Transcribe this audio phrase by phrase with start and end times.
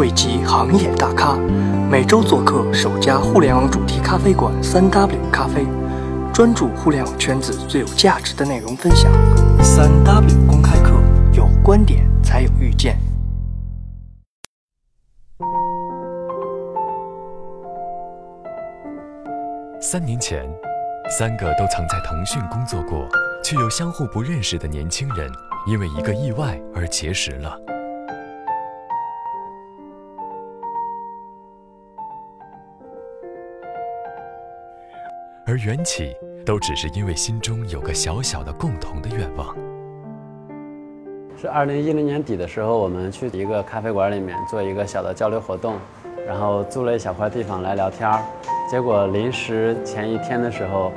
[0.00, 1.36] 汇集行业大咖，
[1.90, 5.66] 每周做客首家互联网主题咖啡馆三 W 咖啡，
[6.32, 9.12] 专注互联网圈子最有价值的内容分享。
[9.62, 10.92] 三 W 公开课，
[11.34, 12.96] 有观点才有遇见。
[19.82, 20.48] 三年前，
[21.10, 23.06] 三个都曾在腾讯工作过，
[23.44, 25.30] 却又相互不认识的年轻人，
[25.66, 27.54] 因为一个意外而结识了。
[35.50, 36.14] 而缘起，
[36.46, 39.52] 都只是因为心中有个小小的共同的愿望。
[41.36, 45.74] 是二零一零年底的时候，我们去一个咖啡馆里面做一个小的交流活动，
[46.24, 48.22] 然后租了一小块地方来聊天儿。
[48.70, 50.92] 结果临时前一天的时候，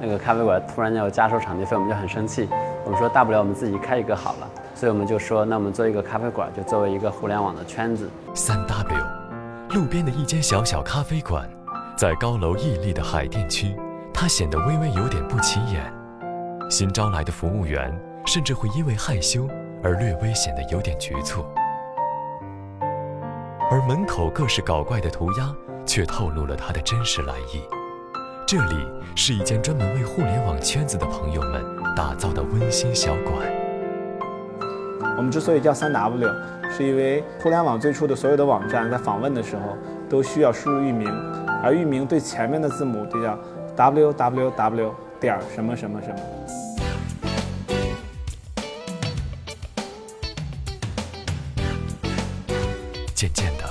[0.00, 2.48] 那个咖啡馆突然要加收场地费，我们就很生气。
[2.86, 8.08] 我们说大不了我们自己开一个好了，所以我们就说，那我们做一个咖啡馆，就作为一个互联网的圈子。
[8.34, 9.04] 三 W，
[9.74, 11.46] 路边的一间小小咖啡馆，
[11.94, 13.76] 在高楼屹立的海淀区。
[14.20, 15.80] 它显得微微有点不起眼，
[16.68, 19.46] 新招来的服务员甚至会因为害羞
[19.80, 21.44] 而略微显得有点局促，
[23.70, 25.54] 而门口各式搞怪的涂鸦
[25.86, 27.62] 却透露了它的真实来意。
[28.44, 33.34] 这里是一间专门为互联网圈子的朋友们打造的温馨小馆。
[35.16, 36.28] 我们之所以叫三 W，
[36.76, 39.78] 是因为互联网最初的所有的网站在访问的时候
[40.10, 41.08] 都需要输入域名，
[41.62, 43.38] 而域名对前面的字母就叫。
[43.78, 46.16] W w w 点什么什么什么。
[53.14, 53.64] 渐渐的，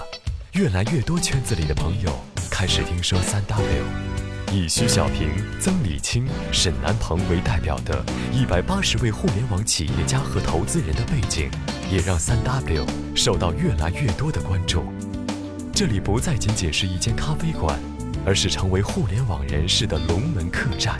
[0.53, 2.09] 越来越多圈子里的朋友
[2.49, 3.65] 开始听说三 W，
[4.53, 11.51] 以徐小平、曾李青、沈南鹏为代表的一百八十位互联网企业家和投资人的背景，
[11.91, 14.85] 也让三 W 受到越来越多的关注。
[15.73, 17.77] 这里不再仅仅是一间咖啡馆。
[18.27, 20.97] 而是成为互联网人士的龙门客栈。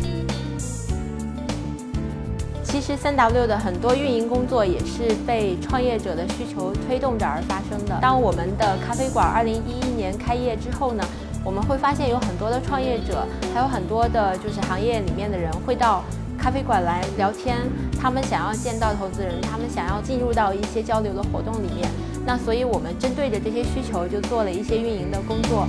[2.64, 7.99] 其实，三 W 的很多运营工作也是被创业者的需求推动着而发生的。
[8.02, 11.04] 当我们的咖啡馆二零一一年开业之后呢，
[11.43, 16.05] 我们会发现有很多的创业者，还有很多的就是行业里面的人会到
[16.37, 17.58] 咖啡馆来聊天。
[17.99, 21.89] 他们想要见到投资人，他们想要进入到一些交流的活动里面。
[22.26, 25.67] 那所以我们针对着这些需求，就做了一些运营的工作。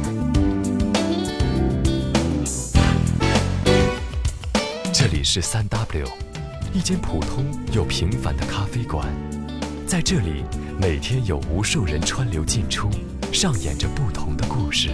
[5.18, 6.06] 里是三 W，
[6.72, 9.04] 一间普通又平凡的咖啡馆。
[9.84, 10.44] 在这里，
[10.80, 12.88] 每天有无数人川流进出，
[13.32, 14.90] 上演着不同的故事。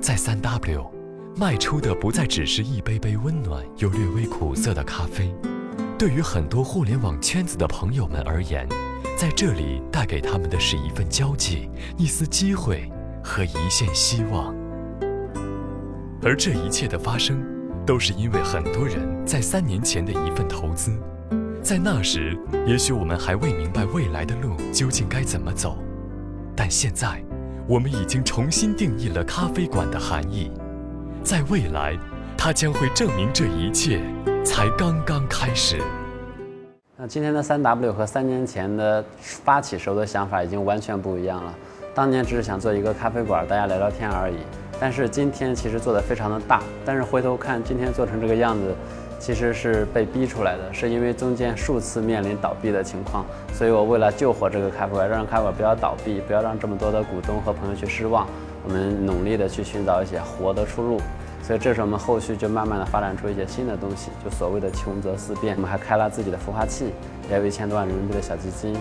[0.00, 0.90] 在三 W，
[1.36, 5.30] 卖出的不再只是一杯杯温暖又略微苦涩的咖啡，
[5.98, 8.66] 对于很多互联网圈子的朋友们而言，
[9.18, 12.90] 在这里带给他们的是一份交际、一丝机会
[13.22, 14.54] 和一线希望。
[16.26, 17.40] 而这一切的发生，
[17.86, 20.90] 都是因为很多人在三年前的一份投资。
[21.62, 25.78] 在那时，也许我们还未明白未来的路究竟该怎么走，
[26.56, 27.22] 但现在，
[27.68, 30.50] 我们已经重新定义了咖啡馆的含义。
[31.22, 31.96] 在未来，
[32.36, 34.02] 它将会证明这一切
[34.44, 35.80] 才刚刚开始。
[36.96, 41.54] 那今天的三 W 和三年前的发起时候的想法已经完全不一样了。
[41.94, 44.38] 当年只是想做一个咖啡馆，大家聊聊天而已。
[44.78, 48.74] 但是今天其实做的非常的大，但是回头看今天做成这个样子，
[49.18, 58.26] 其实是被逼出来的，是因为中间数次面临倒闭的情况，所以我为了救活这个开普，让开普不要倒闭，不要让这么多的股东和朋友去失望，
[58.64, 61.00] 我们努力的去寻找一些活的出路，
[61.42, 66.92] 所以这是我们后续就慢慢的发展出一些新的东西，就所谓的穷则思变，我们还开了自己的孵化器，
[67.30, 68.76] 也有一千多万人民币的小基金，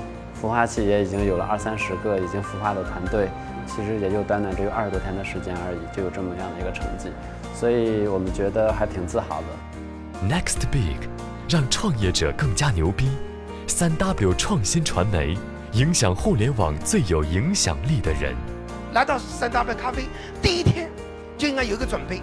[0.46, 3.28] 孵化器也已经有了二三十个已经孵化的团队。
[3.66, 7.10] 其实也就短短只有二十多天的时间而已，就有这么样的一个成绩，
[7.56, 10.30] 所以我们觉得还挺自豪的。
[10.30, 11.10] Next Big，
[11.50, 13.10] 让创业者更加牛逼。
[13.66, 15.36] 三 W 创新传媒，
[15.72, 18.36] 影响互联网最有影响力的人。
[18.94, 20.04] 来到三 W 咖啡
[20.44, 20.88] 第一天，
[21.36, 22.22] 就应该有一个准备，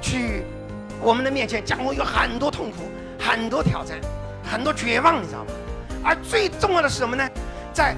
[0.00, 0.44] 去
[1.02, 4.00] 我们的面前将会有很多痛苦、很多挑战、
[4.42, 5.50] 很多绝望，你知道吗？
[6.04, 7.26] 而最重要的是什么呢？
[7.72, 7.96] 在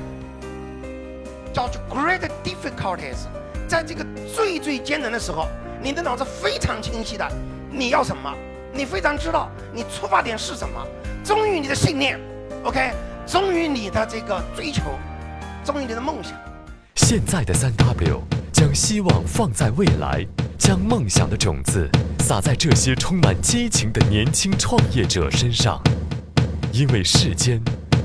[1.52, 3.26] 叫做 great difficulties，
[3.66, 5.48] 在这个最最艰难的时候，
[5.82, 7.28] 你的脑子非常清晰的，
[7.70, 8.32] 你要什么？
[8.72, 10.86] 你非常知道你出发点是什么，
[11.24, 12.20] 忠于你的信念
[12.62, 12.92] ，OK，
[13.26, 14.82] 忠于你的这个追求，
[15.64, 16.32] 忠于你的梦想。
[16.94, 18.22] 现在的三 W
[18.52, 20.26] 将希望放在未来，
[20.58, 21.88] 将梦想的种子
[22.20, 25.80] 撒在这些充满激情的年轻创业者身上，
[26.72, 27.62] 因为世间